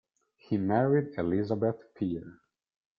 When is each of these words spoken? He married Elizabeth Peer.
He 0.37 0.57
married 0.57 1.13
Elizabeth 1.19 1.93
Peer. 1.93 2.39